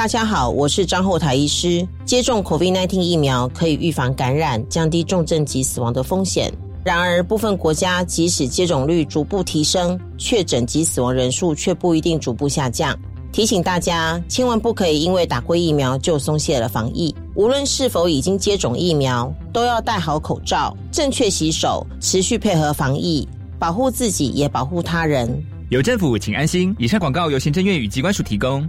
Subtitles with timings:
[0.00, 1.86] 大家好，我是张后台医师。
[2.06, 6.50] 接种 COVID-19 疫苗可以预防感染，降低重症及死亡的风险。
[6.82, 12.98] 然而，部分国家即使接种率逐步提升，确诊及死亡人数却不一定逐步下降。
[13.30, 17.14] 提醒大家，千万不可以因为打过疫苗就松懈了防疫。
[17.34, 23.28] 无论是否已经接种疫苗，都要戴好口罩，正确洗手，持续配合防疫，
[23.58, 25.44] 保护自己也保护他人。
[25.68, 26.74] 有政府，请安心。
[26.78, 28.66] 以上广告由行政院与机关署提供。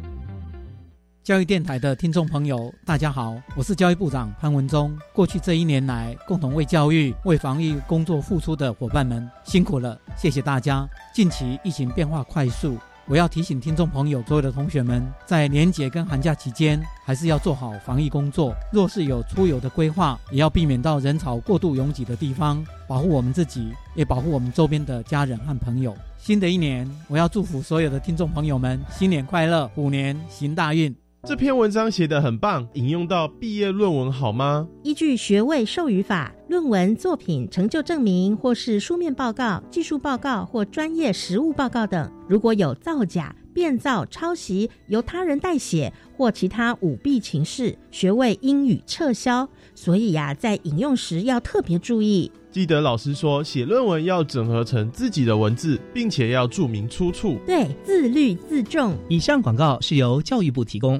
[1.24, 4.92] 教育电台的听众朋友，大家好，我是教育部长潘文忠。
[5.14, 10.89] 过去这一年来，共同为教育、为防疫工作付出的伙伴们辛苦了，谢谢大家。
[11.14, 18.56] 近期疫情变化快速，我要提醒听众朋友，所有的同学们，在年节跟寒假期间，还是要做好防疫工作。
[18.71, 25.96] 若是有出游的规划，也要避免到人潮过度拥挤的地方，保护我们自己，也保护我们周边的家人和朋友。
[26.18, 30.96] 新的一年，我要祝福所有的听众朋友们新年快乐，虎年行大运。
[31.24, 34.67] 这篇文章写得很棒，引用到毕业论文好吗？
[34.81, 49.48] 依据学位授予法，论文作品、成就证明或是书面报告、技术报告或专业实务报告等，如果有造假、变造、抄袭、由他人代写或其他舞弊情事，学位应予撤销。
[49.76, 52.32] 所以呀，在引用时要特别注意。
[52.50, 57.38] 记得老师说，写论文要整合成自己的文字，并且要注明出处。
[57.45, 58.98] 对，自律自重。
[59.08, 61.00] 以上广告是由教育部提供。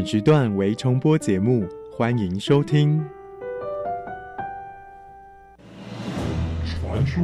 [0.00, 3.04] 本时段为重播节目，欢迎收听。
[6.64, 7.22] 传说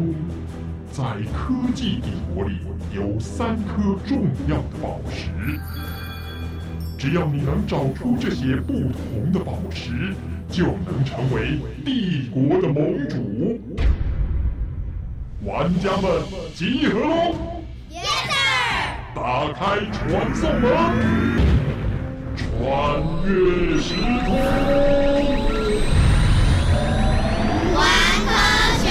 [0.92, 2.58] 在科技帝国里
[2.94, 5.30] 有三颗重要的宝石，
[6.98, 10.14] 只要你能找出这些不同的宝石，
[10.50, 13.58] 就能成为帝国的盟主。
[15.46, 16.22] 玩家们
[16.54, 17.34] 集合喽！
[19.14, 21.55] 打开传送门。
[22.58, 24.34] 穿越时空，
[27.74, 27.84] 玩
[28.24, 28.32] 科
[28.82, 28.88] 学。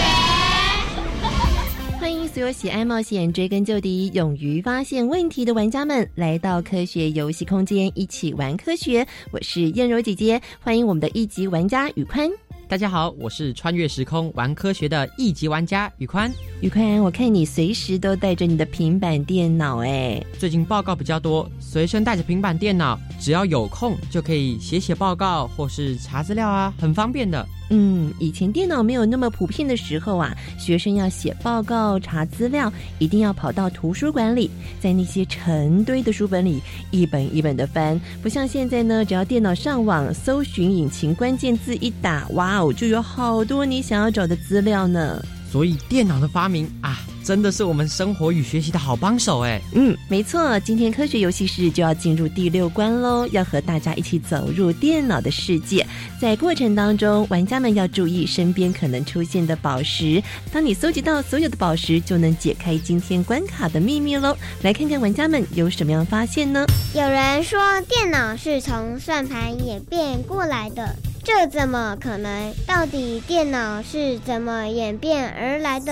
[2.00, 9.06] 欢迎所有喜爱冒险、追根究底、勇于发现问题的玩家们来到科学游戏空间，一起玩科学。
[9.32, 12.30] 我是燕柔姐姐，欢迎我们的一级玩家宇宽。
[12.68, 16.32] 大家好，我是穿越时空玩科学的一级玩家宇宽。
[16.62, 27.48] 宇宽，我看你随时都带着你的平板电脑，哎，最近报告比较多，随身带着平板电脑，只要有空就可以写写报告或是查资料啊，很方便的。
[27.70, 34.50] 嗯，以前电脑没有那么普遍的时候啊，学生要写报告、查资料，一定要跑到图书馆里，
[34.80, 36.62] 在那些成堆的书本里
[36.92, 38.00] 一本一本的翻。
[38.22, 45.24] 不像现在呢，只要电脑上网，搜寻引擎关键字一打，哇哦，就有好多你想要找的资料呢。
[45.56, 49.62] 所以电脑的发明啊，真的是我们生活与学习的好帮手哎。
[49.74, 55.88] 嗯，没错，今天科学游戏室就要进入第六关喽，要和大家一起走入电脑的世界。
[56.20, 60.22] 在过程当中，玩家们要注意身边可能出现的宝石。
[60.52, 64.36] 当你搜集到所有的宝石，就能解开今天关卡的秘密喽。
[64.62, 66.66] 来看看玩家们有什么样发现呢？
[66.94, 70.94] 有人说电脑是从算盘演变过来的。
[71.26, 72.54] 这怎么可能？
[72.68, 75.92] 到底电脑是怎么演变而来的？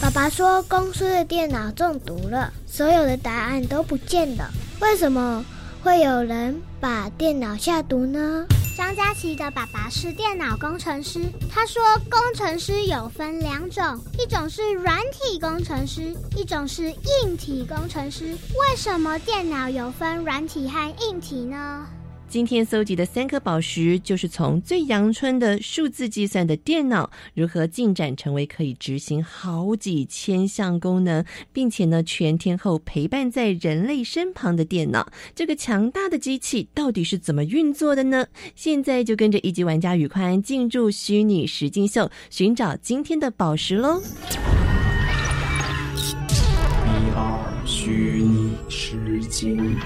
[0.00, 4.50] 爸爸说公司的电脑中毒了，所有的答案都不见了。
[4.80, 5.44] 为什么
[5.82, 8.46] 会有人把电脑下毒呢？
[8.74, 11.20] 张佳琪的爸爸是电脑工程师，
[11.52, 18.28] 他说工程师有分两种，一种是软体工程师，一种是硬体工程师。
[18.28, 21.86] 为什么电脑有分软体和硬体呢？
[22.30, 35.10] 今天搜集的三颗宝石，就是从最阳春的数字计算的电脑，如何进展成为可以执行好几千项功能，并且呢全天候陪伴在人类身旁的电脑。
[35.34, 38.24] 这个强大的机器到底是怎么运作的呢？
[38.54, 44.00] 现在就跟着一级玩家宇宽进入虚拟实境秀，寻找今天的宝石喽！
[45.96, 46.14] 一
[47.16, 49.76] 二虚拟实境。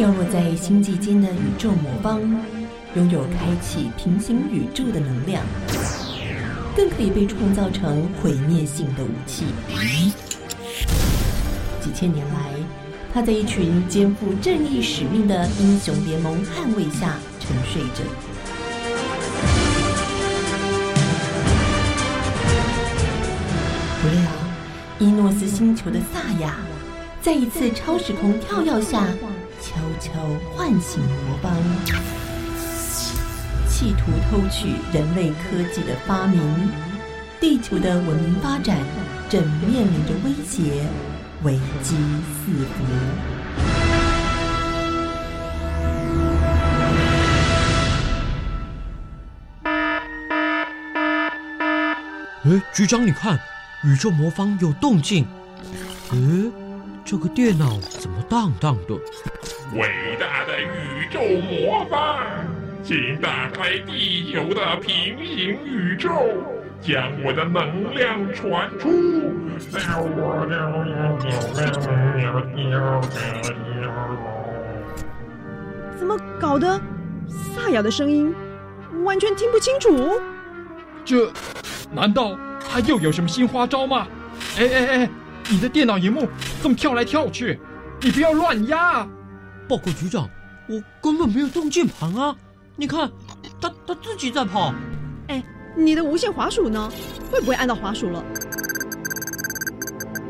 [0.00, 2.22] 掉落在星际间的宇宙魔方，
[2.94, 5.44] 拥有开启平行宇宙的能量，
[6.74, 9.44] 更可以被创造成毁灭性的武器。
[11.82, 12.50] 几千年来，
[13.12, 18.02] 他在一群肩负正义使命的英雄联盟捍卫下沉睡着。
[24.00, 24.22] 不料，
[24.98, 26.56] 伊诺斯星球的萨亚，
[27.20, 29.06] 在一次超时空跳跃下，
[30.00, 30.10] 求
[30.56, 31.52] 唤醒魔邦，
[33.68, 36.40] 企图偷取人类科技的发明。
[37.38, 38.78] 地球的文明发展
[39.28, 40.86] 正面临着威胁，
[41.42, 42.82] 危机四伏。
[52.42, 53.38] 哎，局长，你看，
[53.84, 55.26] 宇宙魔方有动静。
[56.10, 56.16] 哎，
[57.04, 58.94] 这个电脑怎么荡荡的？
[59.74, 62.18] 伟大的宇宙魔方，
[62.82, 66.10] 请打开地球的平行宇宙，
[66.80, 68.90] 将我的能量传出。
[75.96, 76.80] 怎么搞的？
[77.28, 78.34] 萨亚的声音
[79.04, 80.20] 完全听不清楚。
[81.04, 81.30] 这。
[81.92, 84.08] 难道他又有什么新花招吗？
[84.58, 85.10] 哎哎哎！
[85.48, 86.28] 你的电脑荧幕
[86.60, 87.60] 怎么跳来跳去？
[88.00, 89.06] 你不要乱压！
[89.70, 90.28] 报告局长，
[90.68, 92.34] 我根本没有动键盘啊！
[92.74, 93.08] 你看，
[93.60, 94.74] 他他自己在跑。
[95.28, 95.40] 哎，
[95.76, 96.90] 你的无线滑鼠呢？
[97.30, 98.24] 会不会按到滑鼠了？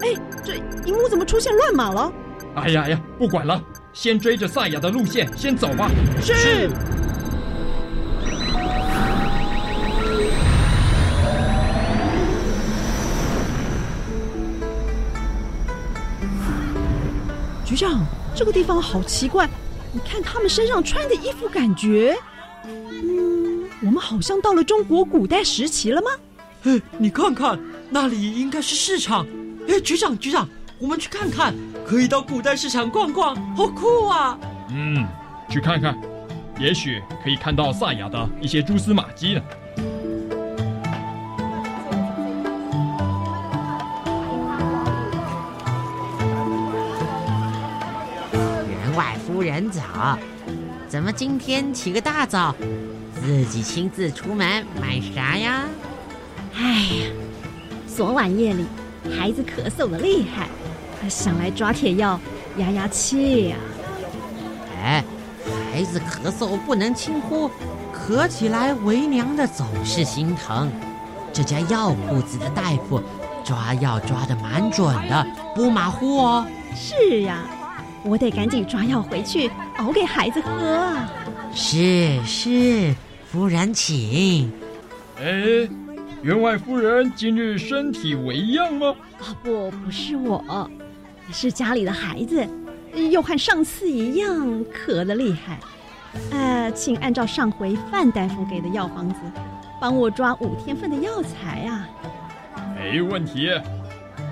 [0.02, 0.14] 哎，
[0.44, 2.12] 这荧幕怎么出现乱码了？
[2.54, 3.58] 哎呀呀，不管了，
[3.94, 5.90] 先追着赛亚的路线先走吧。
[6.20, 6.68] 是。
[17.70, 19.48] 局长，这个地方好奇怪，
[19.92, 22.16] 你看他们身上穿的衣服，感觉，
[22.66, 26.10] 嗯，我们好像到了中国古代时期了吗？
[26.64, 27.56] 哎，你看看，
[27.88, 29.24] 那里应该是市场。
[29.68, 30.48] 哎，局长，局长，
[30.80, 31.54] 我们去看看，
[31.86, 34.36] 可以到古代市场逛逛，好酷啊！
[34.70, 35.06] 嗯，
[35.48, 35.96] 去看看，
[36.58, 39.40] 也许可以看到萨亚的一些蛛丝马迹呢。
[49.40, 50.18] 夫人早，
[50.86, 52.54] 怎么今天起个大早，
[53.14, 55.64] 自己亲自出门买啥呀？
[56.54, 57.06] 哎呀，
[57.86, 58.66] 昨晚夜里
[59.18, 60.46] 孩子咳嗽的厉害，
[61.08, 62.20] 想来抓铁药
[62.58, 63.56] 压压气呀。
[64.76, 65.02] 哎，
[65.72, 67.50] 孩子咳嗽不能轻忽，
[67.94, 70.70] 咳起来为娘的总是心疼。
[71.32, 73.02] 这家药铺子的大夫
[73.42, 76.46] 抓药抓的蛮准的，不马虎哦。
[76.76, 77.38] 是呀。
[78.04, 81.10] 我得赶紧抓药回去熬给孩子喝啊！
[81.52, 82.94] 是是，
[83.26, 84.50] 夫人请。
[85.20, 85.68] 哎，
[86.22, 88.94] 员外夫人今日身体为恙吗？
[89.18, 90.70] 啊不，不是我，
[91.30, 92.46] 是家里的孩子，
[93.10, 95.58] 又和上次一样咳得厉害。
[96.30, 99.16] 呃，请按照上回范大夫给的药方子，
[99.80, 101.86] 帮我抓五天份的药材啊。
[102.74, 103.50] 没问题，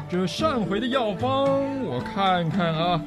[0.09, 1.51] 这上回的药方
[1.85, 3.01] 我看看啊。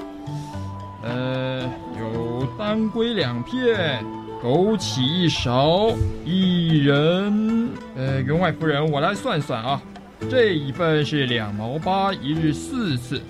[1.03, 1.63] 呃，
[1.99, 4.05] 有当归两片，
[4.43, 5.91] 枸杞一勺，
[6.23, 7.69] 一人。
[7.95, 9.81] 呃，员外夫人，我来算算啊，
[10.29, 13.21] 这一份是两毛八，一日四次。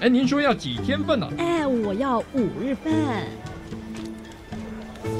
[0.00, 1.28] 哎，您说要几天份呢？
[1.36, 2.94] 哎，我要五日份。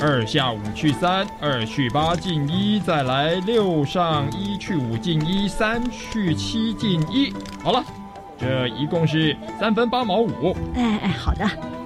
[0.00, 7.34] 二下五去三，二去八进一，再来六上一去五进一，三去七进一。
[7.62, 7.84] 好了，
[8.38, 10.56] 这一共是三分八毛五。
[10.74, 11.44] 哎哎，好的。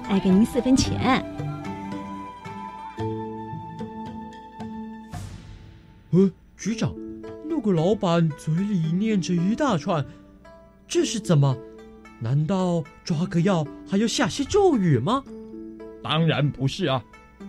[0.09, 1.23] 再给您四分钱。
[6.11, 6.93] 呃，局长，
[7.49, 10.05] 那个老板嘴里念着一大串，
[10.87, 11.57] 这是怎么？
[12.19, 15.23] 难道抓个药还要下些咒语吗？
[16.03, 17.03] 当然不是啊！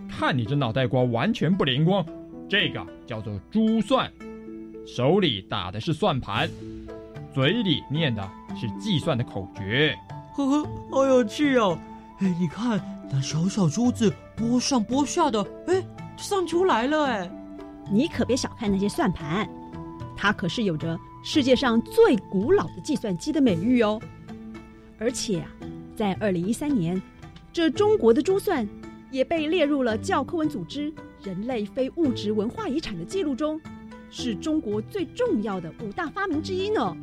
[0.09, 2.05] 看你这脑袋瓜完全不灵光，
[2.49, 4.11] 这个叫做珠算，
[4.85, 6.49] 手里打的是算盘，
[7.33, 9.95] 嘴里念的是计算的口诀。
[10.35, 11.77] 呵呵，好有趣哦！
[12.19, 12.79] 哎，你看
[13.11, 17.29] 那小小珠子拨上拨下的，哎，算出来了哎！
[17.91, 19.47] 你可别小看那些算盘，
[20.15, 24.01] 它可是有着世界上最古老的计算机的美誉哦。
[24.97, 25.47] 而且啊，
[25.95, 27.01] 在二零一三年，
[27.51, 28.65] 这中国的珠算
[29.11, 30.91] 也被列入了教科文组织
[31.21, 33.59] 人类非物质文化遗产的记录中，
[34.09, 36.95] 是中国最重要的五大发明之一呢。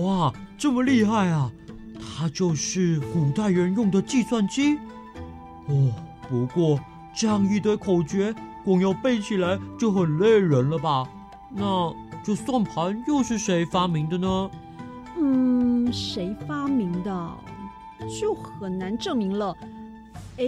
[0.00, 1.52] 哇，这么厉害啊！
[1.98, 4.78] 它就是古代人用的计算机，
[5.66, 5.92] 哦。
[6.28, 6.80] 不过
[7.14, 8.34] 这样一堆口诀，
[8.64, 11.06] 光要背起来就很累人了吧？
[11.50, 14.50] 那这算盘又是谁发明的呢？
[15.16, 17.30] 嗯，谁发明的
[18.20, 19.56] 就很难证明了。
[20.38, 20.44] 哎，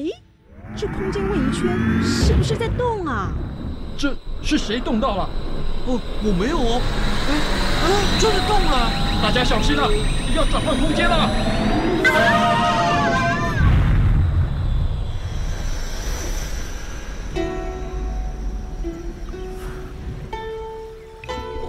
[0.74, 3.30] 这空间位移圈是不是在动啊？
[3.96, 5.30] 这是谁动到了？
[5.86, 6.82] 哦，我没有哦。
[7.28, 7.30] 哎，
[7.84, 7.88] 啊，
[8.18, 9.07] 真的动了！
[9.20, 9.88] 大家小心啊，
[10.34, 11.30] 要转换空间了。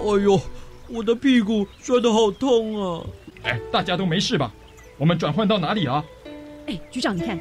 [0.02, 0.40] 哎呦，
[0.88, 3.06] 我的屁股摔得好痛啊！
[3.42, 4.50] 哎，大家都没事吧？
[4.96, 6.04] 我们转换到哪里啊？
[6.66, 7.38] 哎，局长，你看，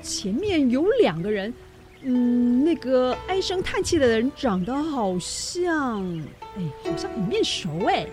[0.00, 1.52] 前面有两个人，
[2.02, 6.02] 嗯，那个唉声叹气的人长得好像，
[6.56, 8.06] 哎，好像很面熟哎。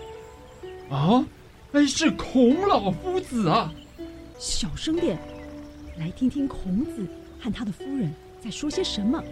[0.89, 1.25] 啊，
[1.71, 3.71] 哎，是孔老夫子啊！
[4.37, 5.17] 小声点，
[5.97, 7.07] 来听听孔子
[7.39, 9.23] 和他的夫人在说些什么。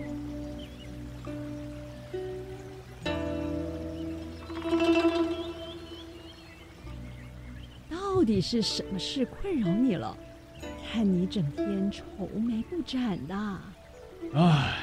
[7.90, 10.16] 到底是什么事困扰你了？
[10.92, 13.60] 看你整天愁眉不展的。
[14.34, 14.78] 唉，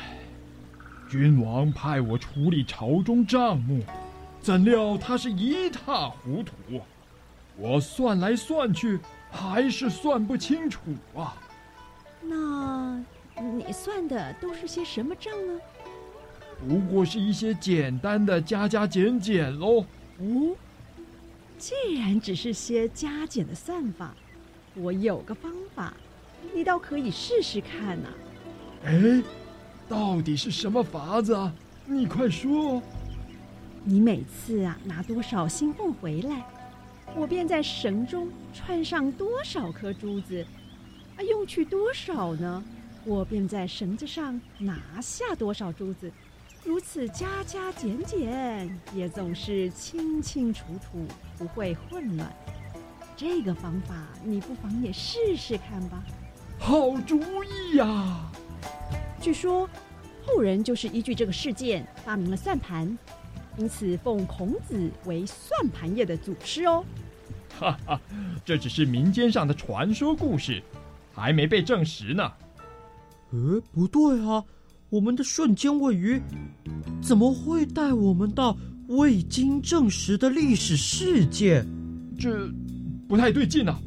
[1.10, 3.82] 君王派我处理朝中账目，
[4.48, 6.54] 怎料他是一塌糊涂，
[7.58, 8.98] 我算来算去
[9.30, 10.80] 还是算不清楚
[11.14, 11.36] 啊。
[12.22, 12.98] 那
[13.42, 15.60] 你算的都是些什么账呢？
[16.66, 19.84] 不过是一些简单的加加减减喽。
[20.18, 20.56] 哦。
[21.58, 24.14] 既然只是些加减的算法，
[24.72, 25.92] 我有个方法，
[26.54, 28.08] 你倒可以试试看呐。
[28.86, 29.22] 哎，
[29.86, 31.52] 到底是什么法子啊？
[31.84, 32.82] 你快说。
[33.90, 36.44] 你每次啊拿多少新凤回来，
[37.16, 40.46] 我便在绳中串上多少颗珠子，
[41.16, 42.62] 啊，用去多少呢？
[43.06, 46.12] 我便在绳子上拿下多少珠子。
[46.64, 51.06] 如此加加减减，也总是清清楚楚，
[51.38, 52.30] 不会混乱。
[53.16, 56.04] 这个方法，你不妨也试试看吧。
[56.58, 57.18] 好主
[57.72, 58.30] 意呀！
[59.18, 59.66] 据说
[60.26, 62.98] 后人就是依据这个事件发明了算盘，
[63.58, 66.84] 因此奉孔子为算盘业的祖师哦。
[67.58, 68.00] 哈哈，
[68.44, 70.62] 这只是民间上的传说故事，
[71.12, 72.32] 还没被证实呢。
[73.30, 74.42] 呃，不对啊。
[74.90, 76.18] 我们的瞬间位移
[77.02, 81.66] 怎么会带我们到未经证实的历史事件？
[82.18, 82.48] 这
[83.06, 83.78] 不太对劲啊！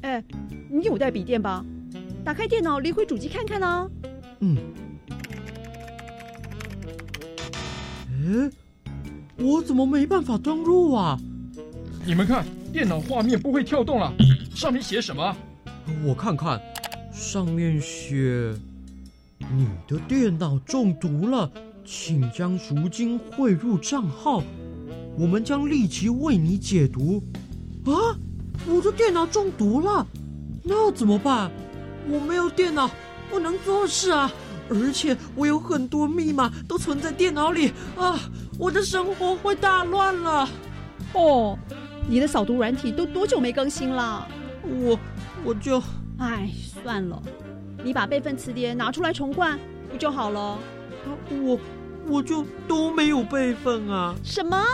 [0.00, 0.24] 哎，
[0.70, 1.62] 你有带笔电吧？
[2.24, 3.90] 打开电脑，离回主机看看呢。
[4.40, 4.56] 嗯。
[8.08, 8.50] 哎，
[9.38, 11.18] 我怎么没办法登录啊？
[12.06, 14.12] 你们看，电脑画面不会跳动了。
[14.54, 15.36] 上面写什么？
[16.04, 16.60] 我看看，
[17.12, 18.54] 上面写。
[19.38, 21.50] 你的电脑中毒了，
[21.84, 24.42] 请将赎金汇入账号，
[25.18, 27.22] 我们将立即为你解毒。
[27.84, 28.16] 啊，
[28.66, 30.06] 我的电脑中毒了，
[30.62, 31.50] 那怎么办？
[32.08, 32.90] 我没有电脑，
[33.30, 34.32] 不能做事啊！
[34.68, 38.18] 而且我有很多密码都存在电脑里啊，
[38.58, 40.48] 我的生活会大乱了。
[41.12, 41.58] 哦，
[42.08, 44.26] 你的扫毒软体都多久没更新了？
[44.62, 44.98] 我，
[45.44, 45.82] 我就……
[46.18, 46.50] 哎，
[46.82, 47.22] 算了。
[47.84, 49.58] 你把备份磁碟拿出来重灌，
[49.90, 50.58] 不就好了？
[51.30, 51.60] 我
[52.08, 54.14] 我就都没有备份啊！
[54.24, 54.64] 什么？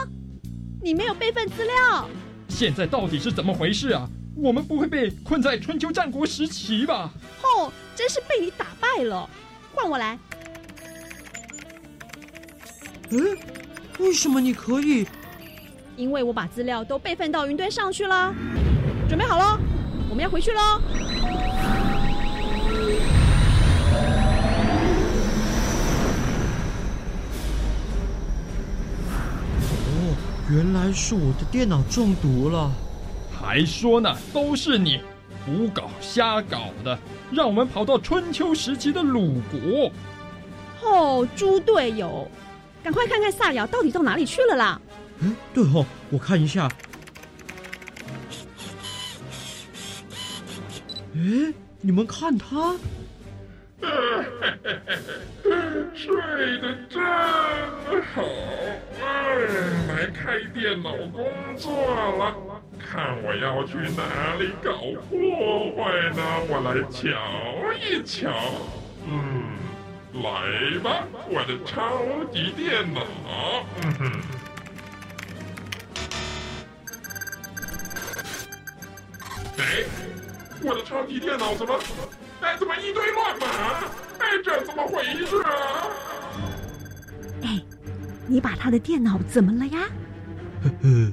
[0.81, 2.09] 你没有备份资料？
[2.49, 4.09] 现在到底是怎么回事啊？
[4.37, 7.11] 我们不会被困在春秋战国时期吧？
[7.43, 9.29] 哦，真是被你打败了！
[9.75, 10.19] 换我来。
[13.11, 13.37] 嗯，
[13.99, 15.07] 为什么你可以？
[15.97, 18.35] 因为我把资料都备份到云端上去了。
[19.09, 19.59] 准备好了，
[20.09, 20.81] 我们要回去喽。
[30.51, 32.71] 原来是我的电脑中毒了，
[33.33, 35.01] 还说呢，都是你
[35.47, 36.99] 胡搞瞎搞的，
[37.31, 39.91] 让我们跑到春秋时期的鲁国。
[40.83, 42.29] 哦，猪队友，
[42.83, 44.81] 赶快看看萨瑶到底到哪里去了啦！
[45.21, 46.69] 嗯，对哦，我看一下。
[51.15, 52.75] 哎，你们看他。
[55.95, 56.17] 睡
[56.59, 57.01] 得真
[58.15, 58.23] 好，
[59.01, 59.05] 哎，
[59.89, 62.35] 来开电脑工作了。
[62.79, 64.73] 看我要去哪里搞
[65.09, 66.21] 破坏呢？
[66.49, 67.01] 我来瞧
[67.79, 68.31] 一瞧。
[69.07, 69.52] 嗯，
[70.15, 73.01] 来吧，我的超级电脑。
[73.83, 74.13] 嗯哼。
[79.59, 79.85] 哎，
[80.63, 81.79] 我的超级电脑怎么？
[82.43, 83.47] 哎，怎么一堆乱码？
[84.19, 85.89] 哎，这怎么回事啊？
[87.43, 87.63] 哎
[88.27, 89.81] 你把他的电脑怎么了呀？
[90.63, 91.13] 呵呵，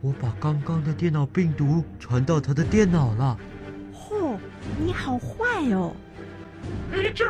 [0.00, 3.38] 我把刚刚的电脑病毒传到他的电脑了。
[3.92, 4.36] 嚯，
[4.78, 5.94] 你好坏哦！
[6.92, 7.26] 哎，这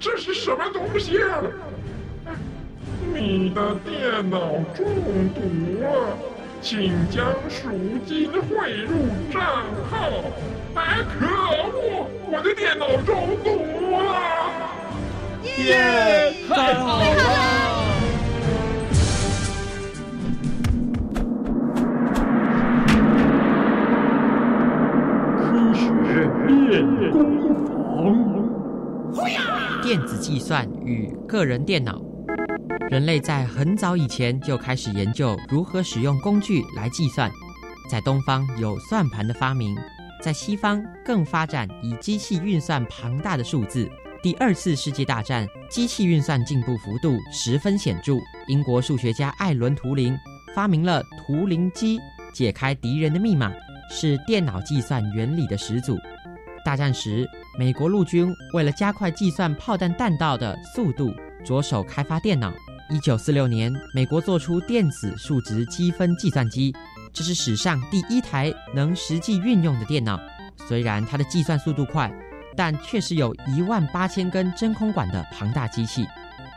[0.00, 1.42] 这是什么东西啊？
[3.14, 4.38] 你的电脑
[4.74, 4.86] 中
[5.34, 5.40] 毒
[5.82, 6.16] 了，
[6.60, 7.68] 请将赎
[8.06, 9.42] 金汇入账
[9.90, 10.08] 号。
[10.74, 12.08] 哎，可恶！
[12.30, 13.48] 我的电脑中毒
[14.00, 14.08] 了！
[15.58, 17.22] 耶，太好了！
[25.36, 25.84] 科学
[26.46, 26.50] 练
[27.10, 27.16] 功
[27.66, 27.71] 房。
[29.92, 32.00] 电子计算与个人电脑，
[32.90, 37.30] 人类在很早以前就开始研究如何使用工具来计算。
[37.90, 39.76] 在东方有算盘的发明，
[40.22, 43.86] 在西方更发展以机器运算庞大的数字。
[44.22, 48.14] 第二次世界大战，机器运算进步幅度十分显著。
[48.48, 50.16] 英国数学家艾伦·图灵
[50.54, 51.98] 发明了图灵机，
[52.32, 53.52] 解开敌人的密码，
[53.90, 55.98] 是电脑计算原理的始祖。
[56.64, 57.28] 大战时，
[57.58, 61.12] 美国陆军为了加快计算炮弹弹道的速度，
[61.44, 62.52] 着手开发电脑。
[62.90, 66.74] 一九四六年，美国做出电子数值积分计算机，
[67.12, 70.20] 这是史上第一台能实际运用的电脑。
[70.68, 72.12] 虽然它的计算速度快，
[72.56, 76.06] 但确实有一万八千根真空管的庞大机器。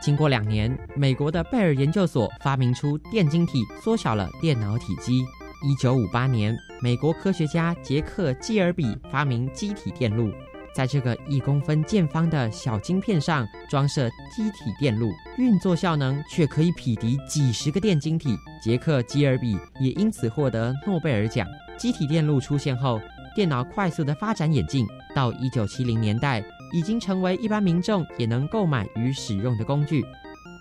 [0.02, 5.24] 经过两年，美国的贝尔研究所发明出电晶体，缩小了电脑体积。
[5.64, 10.30] 一九五八年，美国科学家杰克·基尔比发明机体电路，
[10.74, 18.36] 在这个一公分见方的小晶片上装设机体电路，运作效能却可以匹敌几十个电晶体。
[18.62, 21.46] 杰克·基尔比也因此获得诺贝尔奖。
[21.78, 23.00] 机体电路出现后，
[23.34, 30.04] 电脑快速的发展演进，到一九七零年代，已经成为一般民众也能购买与使用的工具。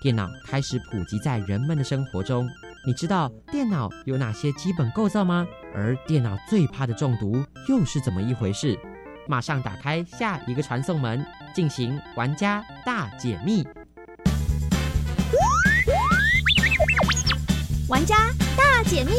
[0.01, 2.48] 电脑开始普及在人们的生活中。
[2.88, 5.48] 你知道电脑有哪些基本构造吗？
[5.75, 8.79] 而电脑最怕的中毒又是怎么一回事？
[9.27, 13.68] 马上打开下一个传送门，进行玩家大解密。
[17.90, 18.16] 玩家
[18.55, 19.11] 大解密，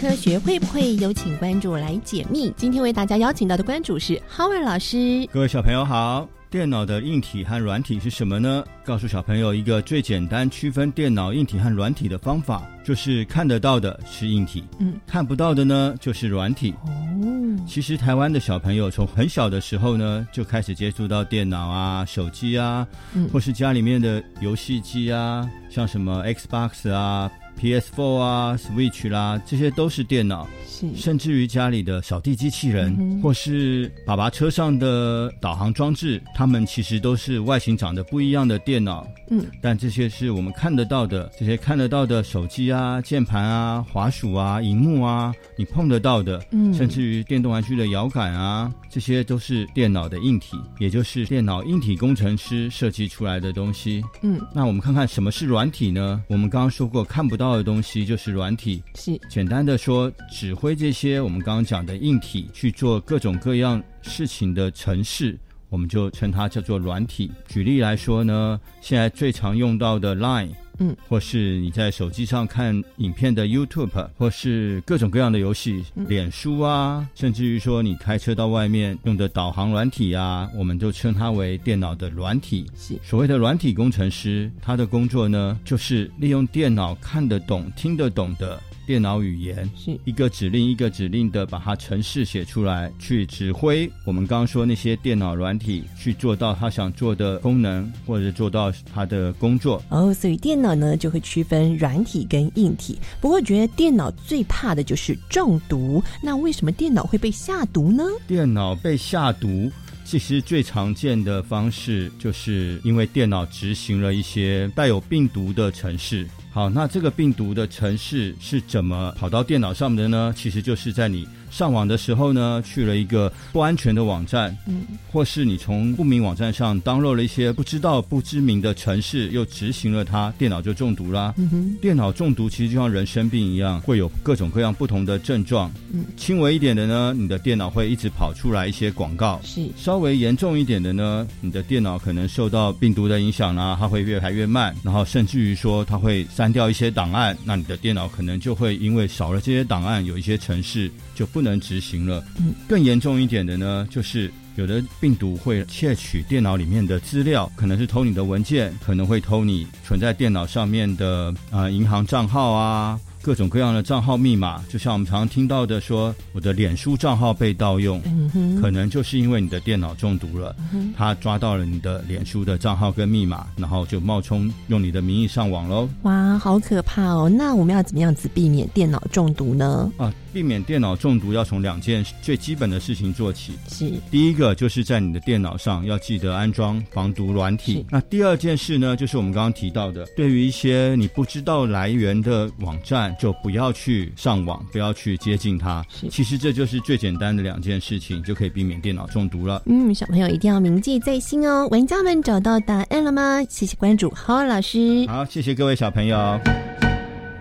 [0.00, 2.52] 科学会不会有请关注来解密？
[2.56, 5.28] 今天为大家邀请到的关主是 Howard 老师。
[5.32, 6.28] 各位小朋友好。
[6.54, 8.62] 电脑的硬体和软体是什么呢？
[8.84, 16.72] 告诉小朋友一个最简单区分电脑硬体和软体的方法，就是看得到的是硬体，嗯，看不到的呢就是软体。
[16.84, 27.28] 哦，其实台湾的小朋友从很小的时候呢就开始接触到电脑啊、手机啊，嗯，或是家里面的游戏机啊，像什么 Xbox 啊。
[27.56, 39.06] PS4 啊，Switch 啦，这些都是电脑，是甚至于家里的扫地机器人，或是爸爸车上的导航装置，它们其实都是外形长得不一样的电脑。
[39.30, 54.02] 嗯，但这些是我们看得到的，这些看得到的手机啊、键盘啊、滑鼠啊、荧幕啊，你碰得到的，嗯，甚至于电动玩具的摇杆啊，这些都是电脑的硬体，也就是电脑硬体工程师设计出来的东西。
[54.22, 56.20] 嗯，那我们看看什么是软体呢？
[56.28, 57.44] 我们刚刚说过，看不到。
[57.44, 67.30] 的东西就是软体，是简单的说，指挥这些我们刚刚讲的硬体去做各种各样事情的城市，我们就称它叫做软体。
[67.46, 70.48] 举例来说呢，现在最常用到的 Line。
[70.78, 82.66] 嗯，或是你在手机上看影片的 YouTube，或是各种各样的游戏，脸书啊，甚至于说你开车到外面用的导航软体啊，我们就称它为电脑的软体。
[83.02, 88.60] 所谓的软体工程师，他的工作呢，就是利用电脑看得懂、听得懂的。
[88.86, 99.82] 电脑语言是一个指令一个指令的把它程式写出来，去指挥我们刚刚说那些电脑软体去做到它想做的功能，或者做到它的工作。
[99.88, 102.98] 哦，所以电脑呢就会区分软体跟硬体。
[103.20, 106.02] 不过，觉得电脑最怕的就是中毒。
[106.22, 108.04] 那为什么电脑会被下毒呢？
[108.26, 109.70] 电脑被下毒，
[110.04, 116.26] 其实最常见的方式就是因为电脑执行了一些带有病毒的程式。
[116.54, 120.32] 好，那这个病毒的城市是怎么跑到电脑上的呢？
[120.36, 121.26] 其实就是在你。
[121.54, 131.32] 上网的时候呢，去了一个不安全的网站，嗯，或是你从不明网站上 download 了一些不知道、不知名的城市，又执行了它，电脑就中毒啦。
[131.36, 135.72] 嗯哼，电脑中毒其实就像人生病一样，会有各种各样不同的症状。
[135.92, 151.43] 嗯，轻微一点的呢，你的电脑会一直跑出来一些广告；是稍微严重一点的呢，你的电脑可能受到病毒的影响啦，它会越来越慢，然后甚至于说它会删掉一些档案，那你的电脑可能就会因为少了这些档案，有一些城市就不。
[151.44, 152.24] 能执行了。
[152.38, 162.98] 嗯，更严重一点的呢，就是有的病毒会窃取电脑里面的资料，可能是偷你的文件，可能会偷你存在电脑上面的啊银行账号啊。
[163.22, 170.54] 各种各样的账号密码，就像我们常常听到的，说我的脸书账号被盗用，嗯可能就是因为你的电脑中毒了，
[170.94, 175.88] 他抓到了你的脸书的账号跟密码，然后就冒充用你的名义上网喽。
[176.02, 177.26] 哇，好可怕哦！
[177.26, 179.90] 那我们要怎么样子避免电脑中毒呢？
[179.96, 180.12] 啊。
[180.34, 183.52] 避免电脑中毒要从两件最基本的事情做起。
[183.68, 187.86] 是第一个，就是在你的电脑上要记得安装防毒软体。
[187.88, 195.86] 那第二件事呢，就是我们刚刚提到的，对于一些你不知道来源的网站，就不要去上网，不要去接近它。
[196.10, 199.62] 其实这就是最简单的两件事情，就可以避免电脑中毒了。
[199.66, 201.68] 嗯，小朋友一定要铭记在心哦。
[201.70, 203.40] 玩家们找到答案了吗？
[203.48, 205.06] 谢谢关注，好老师。
[205.06, 206.40] 好，谢谢各位小朋友。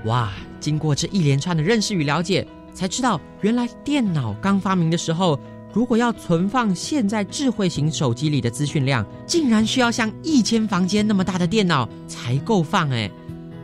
[0.05, 2.45] 哇，经过这一连串的认识与了解。
[2.73, 5.39] 才知道，原来电脑刚发明的时候，
[5.71, 13.09] 如果要存放现在智慧型手机里的资讯量，竟然需要像一间房间那么大的电脑才够放哎！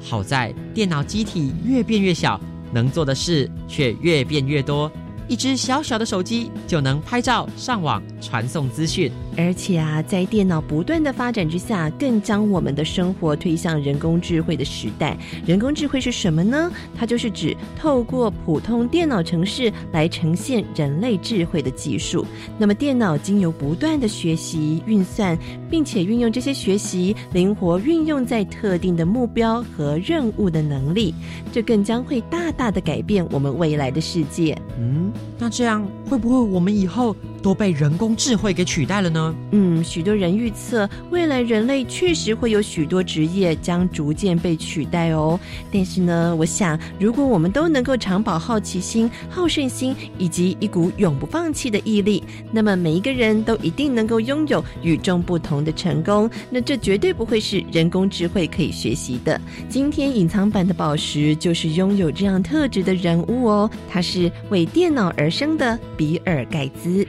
[0.02, 2.40] 好在电脑机体越变越小，
[2.72, 4.92] 能做的事却越变越多。
[5.28, 15.18] 一只小小的手机就能拍照、上网、传送资讯，而且啊，在电脑不断的发展之下，更将我们的生活推向人工智慧的时代。
[15.46, 16.70] 人工智慧是什么呢？
[16.94, 22.26] 它就是指透过普通电脑程式来呈现人类智慧的技术。
[22.58, 25.38] 那么，电脑经由不断的学习、运算，
[25.70, 31.16] 并且运用这些学习灵活运用在特定的目标和任务的能力，
[31.54, 34.56] 这更将会大大的改变我们未来的世界。
[34.78, 35.14] 嗯。
[35.38, 39.36] 那这样会不会我们以后都被人工智慧给取代了呢？
[39.52, 45.40] 嗯，许多人预测未来人类确实会有许多职业将逐渐被取代哦。
[45.72, 56.30] 但是呢，我想如果我们都能够长保好奇心、好胜心以及一股永不放弃的毅力，那么每一个人都一定能够拥有与众不同的成功。
[56.50, 59.40] 那这绝对不会是人工智慧可以学习的。
[59.68, 65.10] 今天隐藏版的宝石就是拥有这样特质的人物哦，他是为电脑。
[65.18, 67.06] 而生的比尔盖茨，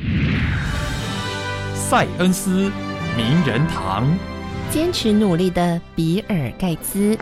[1.75, 2.71] 塞恩斯
[3.17, 4.07] 名人堂，
[4.71, 7.19] 坚持努力的比尔盖茨。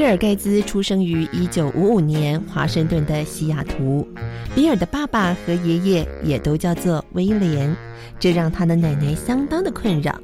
[0.00, 4.08] 比尔盖茨出生于一九五五年华盛顿的西雅图。
[4.54, 7.76] 比尔的爸爸和爷爷也都叫做威廉。
[8.18, 10.18] 这让他的奶奶相当的困扰。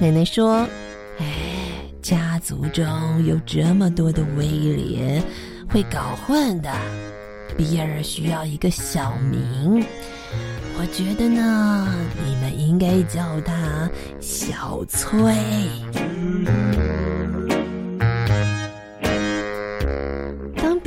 [0.00, 0.64] 奶奶说
[1.18, 1.26] ：“哎，
[2.00, 2.86] 家族中
[3.26, 5.20] 有这么多的威廉，
[5.68, 6.70] 会搞混的。
[7.56, 9.84] 比尔需要一个小名，
[10.78, 11.92] 我觉得呢，
[12.24, 15.34] 你们应该叫他小崔。”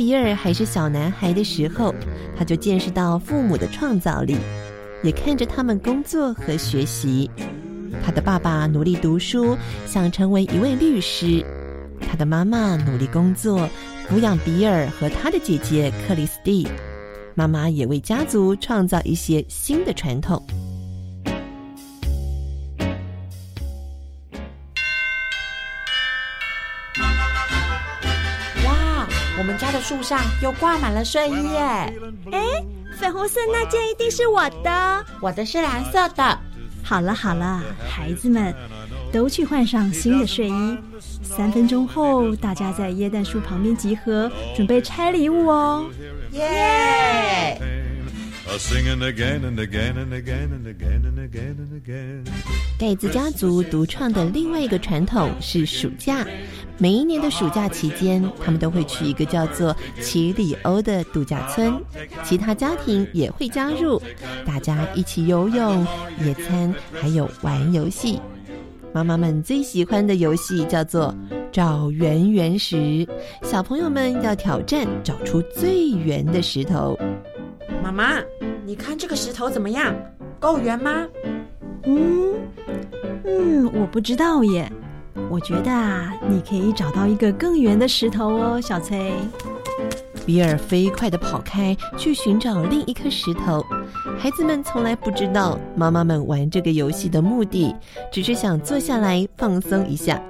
[0.02, 1.94] 比尔还是小男孩的时候，
[2.36, 4.36] 他就见识到父母的创造力。
[5.04, 7.30] 也看着他们工作和学习。
[8.04, 11.46] 他的爸爸努力读书，想成为一位律师；
[12.00, 13.70] 他的妈妈努力工作，
[14.10, 16.68] 抚养比尔和他的姐姐克里斯蒂。
[17.36, 20.44] 妈妈也为家族创造一些新的传统。
[29.42, 31.60] 我们家的树上又挂满了睡衣耶！
[32.32, 32.40] 哎。
[33.00, 36.40] 粉红色那件一定是我的，我的是蓝色的。
[36.84, 38.54] 好了好了，孩子们
[39.12, 40.78] 都去换上新的睡衣。
[41.24, 45.90] 三分钟后，大家在椰蛋树旁边集合，准备拆礼物哦。
[46.34, 47.60] 耶！
[48.58, 52.26] Sing again and again and again and again and again
[52.78, 56.26] 盖茨家族独创的另外一个传统是暑假。
[56.78, 61.80] 每一年的暑假期间，他们都会去一个叫做奇里欧的度假村，
[62.24, 64.02] 其他家庭也会加入，
[64.46, 65.86] 大家一起游泳、
[66.24, 68.20] 野餐，还有玩游戏。
[68.94, 71.16] 妈妈们最喜欢的游戏叫做
[71.52, 73.08] 找圆圆石，
[73.44, 76.98] 小朋友们要挑战找出最圆的石头。
[77.84, 78.22] 妈妈，
[78.66, 79.94] 你看这个石头怎么样？
[80.40, 81.08] 够圆吗？
[81.84, 82.34] 嗯
[83.26, 84.72] 嗯，我不知道耶。
[85.30, 89.12] 我觉得啊，你可以找到一个更圆的石头哦，小崔。
[90.26, 93.66] 比尔飞快的跑开，去寻找另一颗石头。
[94.18, 97.76] 孩子们从来不知道，妈妈们玩这个游戏的目的，
[98.12, 100.22] 只是想坐下来放松一下。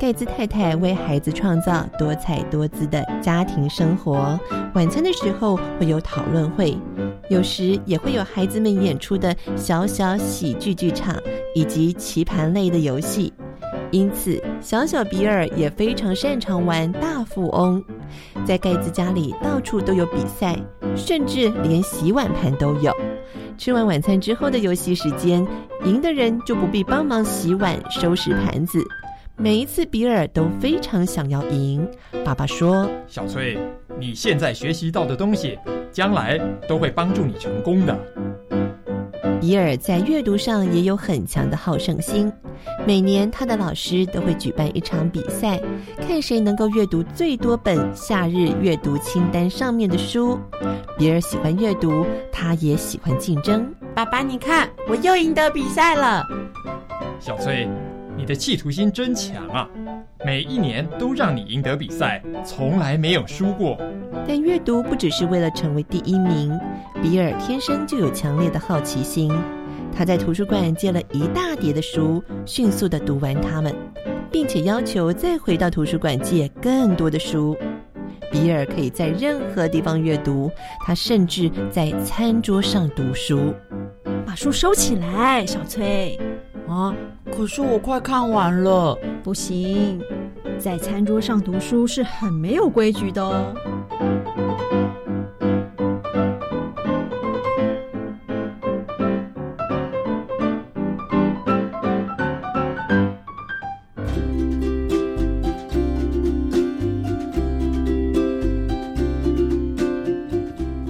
[0.00, 4.38] 盖茨太太为孩子创造多彩多姿的家庭生活。
[4.74, 6.76] 晚餐的时候会有讨论会，
[7.28, 11.16] 有时也会有孩子们演出的小小喜剧剧场，
[11.52, 13.32] 以及棋盘类的游戏。
[13.90, 17.82] 因此，小小比尔也非常擅长玩大富翁。
[18.44, 20.56] 在盖茨家里，到处都有比赛，
[20.94, 22.92] 甚至连洗碗盘都有。
[23.56, 25.44] 吃完晚餐之后的游戏时间，
[25.84, 28.80] 赢的人就不必帮忙洗碗、收拾盘子。
[29.40, 31.88] 每一次，比尔都非常想要赢。
[32.24, 33.56] 爸爸说：“小翠，
[33.96, 35.56] 你现在学习到的东西，
[35.92, 37.96] 将来都会帮助你成功的。”
[39.40, 42.30] 比尔在阅读上也有很强的好胜心，
[42.84, 45.60] 每年他的老师都会举办一场比赛，
[46.04, 50.36] 看谁能够阅读最多本夏日阅读清单上面的书。
[50.98, 53.72] 比尔喜欢阅读，他也喜欢竞争。
[53.94, 56.26] 爸爸，你看，我又赢得比赛了。
[57.20, 57.87] 小翠，你
[58.28, 59.66] 的企图心真强啊！
[60.22, 63.80] 每一年都让你赢得比赛，从来没有输过。
[64.26, 66.52] 但阅读不只是为了成为第一名，
[67.02, 69.32] 比尔天生就有强烈的好奇心。
[69.96, 73.74] 他在图书馆借了一大叠的书，迅速的读完它们，
[74.30, 77.56] 并且要求再回到图书馆借更多的书。
[78.30, 80.50] 比尔可以在任何地方阅读，
[80.84, 83.54] 他甚至在餐桌上读书。
[84.26, 86.18] 把书收起来，小崔。
[86.68, 86.94] 啊！
[87.32, 90.00] 可是我快看完了，不行，
[90.58, 93.54] 在餐桌上读书是很没有规矩的哦。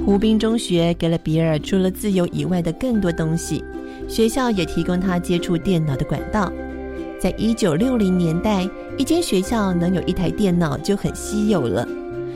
[0.05, 3.63] 湖滨中学给了比尔除了自由以外的更多东西。
[4.09, 6.51] 学校也提供他接触电脑的管道。
[7.21, 11.87] 在一九六零年代，一间学校能有一台电脑就很稀有了。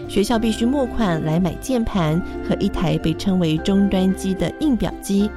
[0.09, 5.31] 学校必须募款来买键盘和一台被称为终端机的印表机。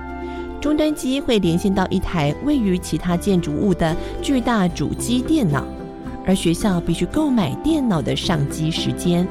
[0.59, 5.63] 终端机会连线到一台位于其他建筑物的巨大主机电脑，
[6.25, 9.25] 而学校必须购买电脑的上机时间。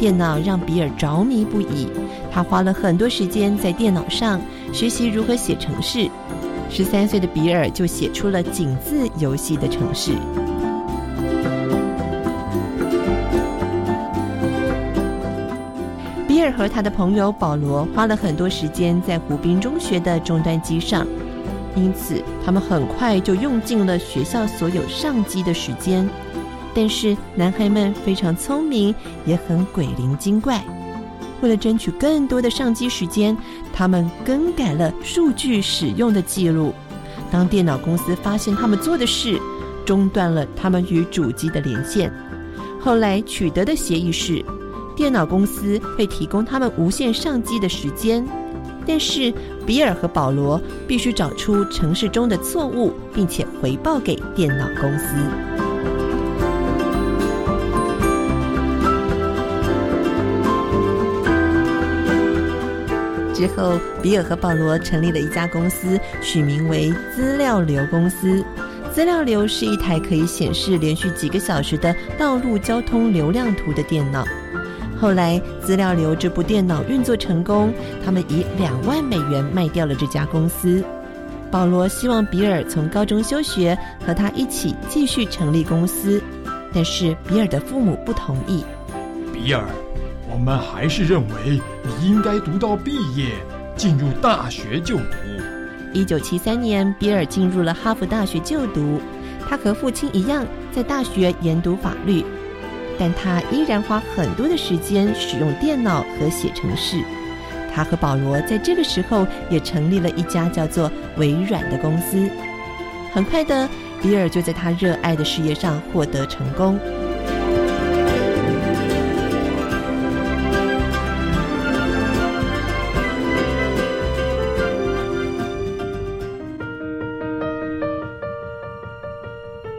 [0.00, 1.86] 电脑让比尔着迷不已，
[2.32, 4.40] 他花了很多时间在电脑上
[4.72, 6.08] 学习如何写程式。
[6.70, 10.12] 十三岁的比尔就写出了井字游戏的程式。
[16.26, 21.06] 比尔和他的朋友保罗花了很多时间在湖滨中学的终端机上，
[21.76, 26.08] 因此他们很快就用尽了学校所有上机的时间。
[26.74, 28.94] 但是男孩们非常聪明，
[29.26, 30.62] 也很鬼灵精怪。
[31.40, 33.36] 为了争取更多的上机时间，
[33.72, 36.74] 他们更改了数据使用的记录。
[37.30, 39.40] 当电脑公司发现他们做的事，
[39.86, 42.12] 中断了他们与主机的连线。
[42.78, 44.44] 后来取得的协议是，
[44.94, 48.24] 电脑公司会提供他们无限上机的时间，
[48.86, 49.32] 但是
[49.66, 55.49] 比尔和保罗必须找出城市中的错误，并且回报给电脑公司。
[63.40, 68.44] 之后，比尔和保罗成立了一家公司，取名为“资料流公司”。
[68.92, 74.26] 资料流是一台可以显示连续几个小时的道路交通流量图的电脑。
[75.00, 77.72] 后来，资料流这部电脑运作成功，
[78.04, 80.84] 他们以两万美元卖掉了这家公司。
[81.50, 86.22] 保罗希望比尔从高中休学，和他一起继续成立公司，
[86.74, 88.62] 但是比尔的父母不同意。
[89.32, 89.64] 比尔。
[90.32, 93.26] 我们还是认为你应该读到毕业，
[93.76, 95.02] 进入大学就读。
[95.92, 99.00] 一九七三年，比尔进入了哈佛大学就读。
[99.48, 102.24] 他和父亲一样，在大学研读法律，
[102.96, 107.02] 但他依然花很多的时间使用电脑和写程式。
[107.74, 112.30] 他和保罗在这个时候也成立了一家叫做微软的公司。
[113.12, 113.68] 很快的，
[114.00, 116.78] 比尔就在他热爱的事业上获得成功。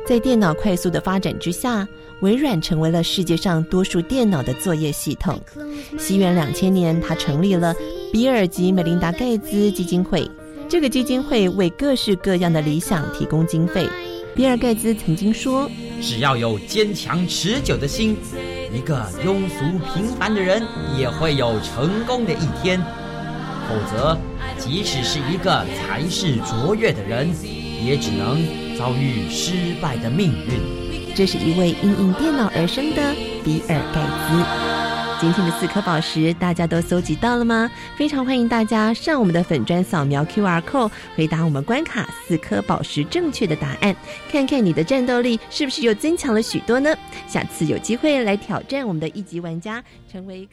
[0.07, 1.87] 在电脑快速的发展之下，
[2.21, 5.39] 微软成为了世界上多数电脑的作业系统。
[5.97, 7.73] 西元两千年，他成立了
[8.11, 10.29] 比尔及美琳达盖茨基金会。
[10.67, 13.87] 这个基金会为各式各样的理想提供经费。
[14.35, 15.69] 比尔盖茨曾经说
[16.01, 18.17] ：“只要有坚强持久的心，
[18.73, 20.61] 一个庸俗平凡的人
[20.97, 22.81] 也会有成功的一天。
[23.69, 24.17] 否则，
[24.57, 27.29] 即使是一个才识卓越的人，
[27.85, 28.41] 也只能。”
[28.81, 31.13] 遭遇失败的命运。
[31.13, 33.13] 这是一位因应电脑而生的
[33.43, 35.21] 比尔盖茨。
[35.21, 37.69] 今天的四颗宝石大家都搜集到了吗？
[37.95, 43.95] 非常欢迎大家上我们的粉砖扫描 Q R code，回答我们关卡四颗宝石正确的答案，
[44.31, 46.91] 看看你的战斗力是不是又增强了许多呢？
[47.27, 50.49] 下次有机会来挑战我们的一级玩家，成为。